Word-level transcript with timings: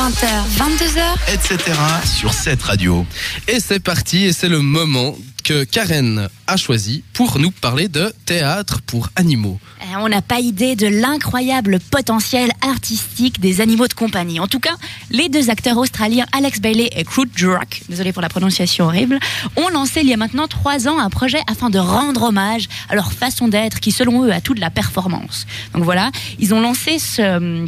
20h, 0.00 0.28
22h, 0.56 1.34
etc. 1.34 1.78
sur 2.06 2.32
cette 2.32 2.62
radio. 2.62 3.04
Et 3.48 3.60
c'est 3.60 3.80
parti, 3.80 4.24
et 4.24 4.32
c'est 4.32 4.48
le 4.48 4.60
moment 4.60 5.14
que 5.44 5.64
Karen 5.64 6.28
a 6.46 6.56
choisi 6.56 7.04
pour 7.12 7.38
nous 7.38 7.50
parler 7.50 7.88
de 7.88 8.10
théâtre 8.24 8.80
pour 8.80 9.10
animaux. 9.14 9.60
Eh, 9.82 9.96
On 9.96 10.08
n'a 10.08 10.22
pas 10.22 10.40
idée 10.40 10.74
de 10.74 10.86
l'incroyable 10.86 11.80
potentiel 11.90 12.50
artistique 12.62 13.40
des 13.40 13.60
animaux 13.60 13.88
de 13.88 13.92
compagnie. 13.92 14.40
En 14.40 14.46
tout 14.46 14.58
cas, 14.58 14.76
les 15.10 15.28
deux 15.28 15.50
acteurs 15.50 15.76
australiens 15.76 16.24
Alex 16.32 16.60
Bailey 16.60 16.88
et 16.96 17.04
Crute 17.04 17.36
Druck, 17.38 17.82
désolé 17.90 18.14
pour 18.14 18.22
la 18.22 18.30
prononciation 18.30 18.86
horrible, 18.86 19.18
ont 19.56 19.68
lancé 19.68 20.00
il 20.00 20.06
y 20.08 20.14
a 20.14 20.16
maintenant 20.16 20.48
trois 20.48 20.88
ans 20.88 20.98
un 20.98 21.10
projet 21.10 21.40
afin 21.46 21.68
de 21.68 21.78
rendre 21.78 22.22
hommage 22.22 22.70
à 22.88 22.94
leur 22.94 23.12
façon 23.12 23.48
d'être 23.48 23.80
qui, 23.80 23.92
selon 23.92 24.24
eux, 24.24 24.32
a 24.32 24.40
tout 24.40 24.54
de 24.54 24.60
la 24.60 24.70
performance. 24.70 25.46
Donc 25.74 25.84
voilà, 25.84 26.10
ils 26.38 26.54
ont 26.54 26.60
lancé 26.62 26.98
ce 26.98 27.66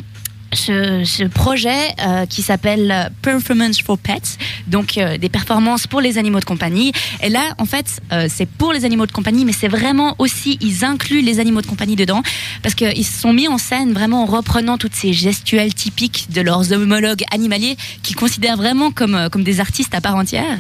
ce, 0.53 1.05
ce 1.05 1.25
projet 1.25 1.95
euh, 2.01 2.27
qui 2.27 2.43
s'appelle 2.43 2.91
euh, 2.91 3.09
Performance 3.23 3.81
for 3.81 3.99
Pets, 3.99 4.39
donc 4.67 4.99
euh, 4.99 5.19
des 5.19 5.29
performances 5.29 5.87
pour 5.87 6.01
les 6.01 6.19
animaux 6.19 6.41
de 6.41 6.45
compagnie. 6.45 6.93
Et 7.23 7.29
là, 7.29 7.55
en 7.59 7.65
fait, 7.65 8.01
euh, 8.13 8.29
c'est 8.31 8.47
pour 8.47 8.73
les 8.73 8.85
animaux 8.85 9.07
de 9.07 9.13
compagnie, 9.13 9.45
mais 9.45 9.53
c'est 9.53 9.69
vraiment 9.69 10.15
aussi, 10.19 10.59
ils 10.61 10.85
incluent 10.85 11.23
les 11.23 11.41
animaux 11.41 11.63
de 11.63 11.67
compagnie 11.67 11.97
dedans, 11.97 12.23
parce 12.63 12.75
qu'ils 12.75 13.05
se 13.05 13.21
sont 13.21 13.33
mis 13.33 13.49
en 13.49 13.59
scène 13.59 13.93
vraiment 13.93 14.23
en 14.23 14.27
reprenant 14.27 14.79
toutes 14.79 14.95
ces 14.95 15.13
gestuelles 15.13 15.75
typiques 15.75 16.29
de 16.31 16.41
leurs 16.41 16.73
homologues 16.73 17.25
animaliers, 17.33 17.77
qu'ils 18.03 18.17
considèrent 18.17 18.57
vraiment 18.57 18.91
comme, 18.91 19.15
euh, 19.15 19.29
comme 19.29 19.45
des 19.45 19.61
artistes 19.61 19.95
à 19.95 20.01
part 20.01 20.17
entière. 20.17 20.59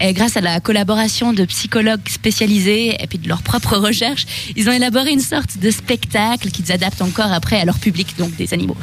Et 0.00 0.12
grâce 0.12 0.36
à 0.36 0.40
la 0.40 0.60
collaboration 0.60 1.32
de 1.32 1.44
psychologues 1.44 2.08
spécialisés 2.08 2.96
et 3.02 3.06
puis 3.06 3.18
de 3.18 3.28
leurs 3.28 3.42
propres 3.42 3.76
recherches, 3.76 4.26
ils 4.56 4.68
ont 4.68 4.72
élaboré 4.72 5.10
une 5.10 5.20
sorte 5.20 5.58
de 5.58 5.70
spectacle 5.70 6.50
qu'ils 6.50 6.72
adaptent 6.72 7.02
encore 7.02 7.32
après 7.32 7.60
à 7.60 7.64
leur 7.64 7.78
public, 7.78 8.14
donc 8.18 8.34
des 8.36 8.52
animaux. 8.54 8.76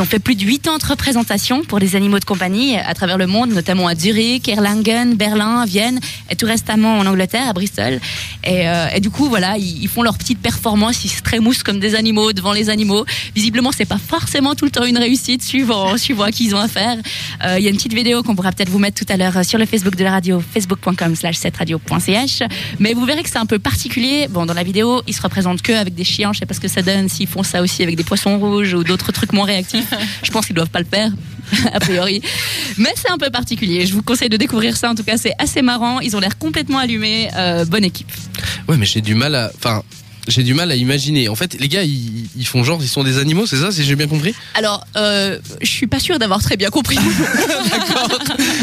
Ont 0.00 0.04
fait 0.04 0.18
plus 0.18 0.34
de 0.34 0.44
80 0.44 0.78
représentations 0.88 1.62
pour 1.64 1.80
des 1.80 1.96
animaux 1.96 2.18
de 2.18 2.24
compagnie 2.24 2.76
à 2.76 2.94
travers 2.94 3.18
le 3.18 3.26
monde, 3.26 3.52
notamment 3.52 3.86
à 3.88 3.94
Zurich, 3.94 4.48
Erlangen, 4.48 5.14
Berlin, 5.14 5.64
Vienne 5.64 6.00
et 6.30 6.36
tout 6.36 6.46
récemment 6.46 6.98
en 6.98 7.06
Angleterre, 7.06 7.48
à 7.48 7.52
Bristol. 7.52 8.00
Et, 8.44 8.68
euh, 8.68 8.98
du 9.00 9.10
coup, 9.10 9.28
voilà, 9.28 9.56
ils, 9.56 9.82
ils 9.82 9.88
font 9.88 10.02
leur 10.02 10.18
petite 10.18 10.40
performance, 10.40 11.04
ils 11.04 11.08
se 11.10 11.22
trémoussent 11.22 11.62
comme 11.62 11.80
des 11.80 11.94
animaux 11.94 12.32
devant 12.32 12.52
les 12.52 12.70
animaux. 12.70 13.04
Visiblement, 13.34 13.70
c'est 13.72 13.84
pas 13.84 13.98
forcément 13.98 14.54
tout 14.54 14.64
le 14.64 14.70
temps 14.70 14.84
une 14.84 14.98
réussite, 14.98 15.42
suivant, 15.42 15.96
suivant 16.04 16.24
à 16.24 16.32
qui 16.32 16.46
ils 16.46 16.54
ont 16.54 16.60
affaire. 16.60 16.96
Euh, 17.44 17.56
Il 17.58 17.64
y 17.64 17.66
a 17.66 17.70
une 17.70 17.76
petite 17.76 17.94
vidéo 17.94 18.22
qu'on 18.22 18.34
pourra 18.34 18.52
peut-être 18.52 18.70
vous 18.70 18.78
mettre 18.78 19.04
tout 19.04 19.12
à 19.12 19.16
l'heure 19.16 19.44
sur 19.44 19.58
le 19.58 19.66
Facebook 19.66 19.96
de 19.96 20.04
la 20.04 20.12
radio, 20.12 20.40
facebook.com 20.40 21.16
slash 21.16 21.36
7radio.ch. 21.36 22.42
Mais 22.78 22.94
vous 22.94 23.04
verrez 23.04 23.22
que 23.22 23.30
c'est 23.30 23.38
un 23.38 23.46
peu 23.46 23.58
particulier. 23.58 24.28
Bon, 24.28 24.46
dans 24.46 24.54
la 24.54 24.62
vidéo, 24.62 25.02
ils 25.06 25.14
se 25.14 25.22
représentent 25.22 25.62
que 25.62 25.72
avec 25.72 25.94
des 25.94 26.04
chiens. 26.04 26.32
Je 26.32 26.40
sais 26.40 26.46
pas 26.46 26.54
ce 26.54 26.60
que 26.60 26.68
ça 26.68 26.82
donne 26.82 27.08
s'ils 27.08 27.26
font 27.26 27.42
ça 27.42 27.62
aussi 27.62 27.82
avec 27.82 27.96
des 27.96 28.04
poissons 28.04 28.38
rouges 28.38 28.74
ou 28.74 28.84
d'autres 28.84 29.12
trucs 29.12 29.32
moins 29.32 29.46
réactifs. 29.46 29.87
Je 30.22 30.30
pense 30.30 30.46
qu'ils 30.46 30.56
doivent 30.56 30.70
pas 30.70 30.80
le 30.80 30.86
faire, 30.86 31.10
a 31.72 31.80
priori. 31.80 32.22
Mais 32.76 32.92
c'est 32.96 33.10
un 33.10 33.18
peu 33.18 33.30
particulier. 33.30 33.86
Je 33.86 33.94
vous 33.94 34.02
conseille 34.02 34.28
de 34.28 34.36
découvrir 34.36 34.76
ça. 34.76 34.90
En 34.90 34.94
tout 34.94 35.04
cas, 35.04 35.16
c'est 35.16 35.34
assez 35.38 35.62
marrant. 35.62 36.00
Ils 36.00 36.16
ont 36.16 36.20
l'air 36.20 36.38
complètement 36.38 36.78
allumés. 36.78 37.28
Euh, 37.36 37.64
bonne 37.64 37.84
équipe. 37.84 38.10
Ouais, 38.68 38.76
mais 38.76 38.86
j'ai 38.86 39.00
du 39.00 39.14
mal 39.14 39.34
à. 39.34 39.50
Enfin. 39.54 39.82
J'ai 40.28 40.42
du 40.44 40.54
mal 40.54 40.70
à 40.70 40.76
imaginer. 40.76 41.28
En 41.28 41.34
fait, 41.34 41.56
les 41.58 41.68
gars, 41.68 41.82
ils, 41.82 42.26
ils 42.36 42.46
font 42.46 42.62
genre, 42.62 42.78
ils 42.82 42.88
sont 42.88 43.02
des 43.02 43.18
animaux, 43.18 43.46
c'est 43.46 43.56
ça, 43.56 43.72
si 43.72 43.82
j'ai 43.82 43.96
bien 43.96 44.06
compris? 44.06 44.34
Alors, 44.54 44.86
euh, 44.96 45.38
je 45.62 45.66
suis 45.70 45.86
pas 45.86 45.98
sûre 45.98 46.18
d'avoir 46.18 46.40
très 46.42 46.56
bien 46.56 46.70
compris. 46.70 46.98
D'accord. 47.70 48.08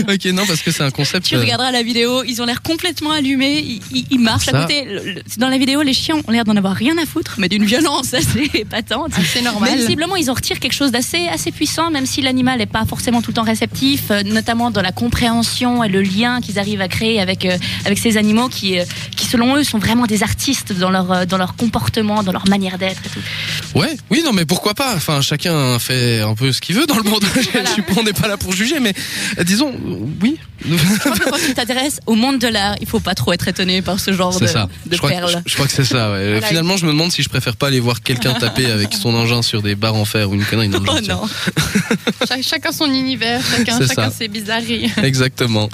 ok, 0.10 0.26
non, 0.34 0.46
parce 0.46 0.62
que 0.62 0.72
c'est 0.72 0.84
un 0.84 0.92
concept. 0.92 1.26
tu 1.26 1.36
euh, 1.36 1.40
regarderas 1.42 1.72
la 1.72 1.84
vidéo, 1.84 2.24
ils 2.24 2.42
ont 2.42 2.46
l'air 2.46 2.62
complètement 2.62 3.12
allumés, 3.12 3.60
ils, 3.60 3.82
ils- 3.92 4.06
ils 4.12 4.20
marchent 4.20 4.46
Ça. 4.46 4.58
à 4.58 4.62
côté. 4.62 4.86
Le- 4.86 5.14
le- 5.14 5.22
Dans 5.38 5.50
la 5.50 5.58
vidéo, 5.58 5.82
les 5.82 5.94
chiens 5.94 6.16
ont 6.28 6.32
l'air 6.32 6.44
d'en 6.44 6.56
avoir 6.56 6.74
rien 6.76 6.98
à 6.98 7.06
foutre, 7.06 7.36
mais 7.38 7.50
d'une 7.50 7.66
violence 7.66 8.14
assez 8.14 8.50
épatante. 8.54 9.12
C'est 9.34 9.42
normal. 9.42 9.72
Mais 9.74 9.78
visiblement, 9.82 10.16
ils 10.16 10.30
en 10.30 10.34
retirent 10.34 10.60
quelque 10.60 10.74
chose 10.74 10.92
d'assez 10.92 11.28
assez 11.28 11.52
puissant, 11.52 11.90
même 11.92 12.06
si 12.06 12.22
l'animal 12.22 12.60
n'est 12.60 12.66
pas 12.66 12.86
forcément 12.86 13.22
tout 13.22 13.32
le 13.32 13.36
temps 13.36 13.44
réceptif, 13.44 14.04
euh, 14.12 14.24
notamment 14.24 14.72
dans 14.72 14.82
la 14.82 14.92
compréhension 14.92 15.84
et 15.84 15.90
le 15.90 16.02
lien 16.02 16.42
qu'ils 16.42 16.60
arrivent 16.60 16.82
à 16.82 16.88
créer 16.88 17.20
avec, 17.20 17.46
euh, 17.46 17.58
avec 17.86 17.98
ces 17.98 18.18
animaux 18.18 18.50
qui, 18.50 18.80
euh, 18.80 18.86
qui, 19.16 19.26
selon 19.26 19.56
eux, 19.56 19.64
sont 19.64 19.80
vraiment 19.80 20.06
des 20.06 20.24
artistes 20.24 20.74
dans 20.74 20.90
leur, 20.92 21.12
euh, 21.12 21.26
dans 21.26 21.38
leur 21.38 21.55
comportement, 21.56 22.24
dans 22.24 22.32
leur 22.32 22.48
manière 22.48 22.78
d'être 22.78 23.02
et 23.06 23.10
tout. 23.10 23.80
Ouais, 23.80 23.96
oui, 24.10 24.22
non, 24.24 24.32
mais 24.34 24.46
pourquoi 24.46 24.74
pas? 24.74 24.94
Enfin, 24.96 25.22
chacun 25.22 25.78
fait 25.80 26.22
un 26.22 26.36
peu 26.36 26.52
ce 26.52 26.62
qu'il 26.62 26.76
veut 26.76 26.86
dans 26.86 26.98
le 26.98 27.04
monde. 27.04 27.24
Je 27.36 27.42
suis 27.72 27.82
pas- 27.82 27.94
on 27.98 28.04
n'est 28.04 28.14
pas 28.14 28.28
là 28.28 28.38
pour 28.38 28.54
juger, 28.54 28.80
mais 28.80 28.94
euh, 29.40 29.44
disons, 29.44 29.74
oui. 30.22 30.38
Je 30.66 30.76
crois 31.00 31.12
que 31.12 31.30
quand 31.30 31.38
tu 31.46 31.54
t'intéresses 31.54 32.00
au 32.06 32.16
monde 32.16 32.40
de 32.40 32.48
l'art, 32.48 32.76
il 32.82 32.88
faut 32.88 33.00
pas 33.02 33.14
trop 33.14 33.34
être 33.34 33.48
étonné 33.48 33.82
par 33.82 34.00
ce 34.00 34.14
genre 34.14 34.34
de, 34.40 34.46
C'est 34.48 34.54
ça. 34.54 34.70
de 34.86 34.94
je, 34.94 34.98
crois 34.98 35.10
que, 35.12 35.16
perles. 35.16 35.42
je, 35.46 35.50
je 35.50 35.54
crois 35.56 35.68
que 35.68 35.74
c'est 35.74 35.84
ça. 35.86 36.12
ouais. 36.14 36.32
Voilà. 36.34 36.48
Finalement, 36.48 36.78
je 36.78 36.86
me 36.86 36.92
demande 36.92 37.12
si 37.12 37.22
je 37.24 37.30
préfère 37.30 37.56
pas 37.58 37.68
aller 37.68 37.80
voir 37.82 38.02
quelqu'un 38.02 38.34
taper 38.34 38.68
avec 38.72 38.94
son 38.94 39.14
engin 39.14 39.42
sur 39.42 39.62
des 39.62 39.76
barres 39.76 39.96
en 39.96 40.06
fer 40.06 40.30
ou 40.30 40.34
une 40.36 40.46
connerie. 40.46 40.70
Non, 40.70 40.80
je 40.86 40.92
Oh 40.92 41.00
non. 41.08 41.28
Cha- 42.28 42.42
chacun 42.42 42.72
son 42.72 42.86
univers, 42.92 43.42
chacun, 43.46 43.78
C'est 43.80 43.88
chacun 43.88 44.10
ça. 44.10 44.16
ses 44.18 44.28
bizarreries. 44.28 44.92
Exactement. 45.04 45.70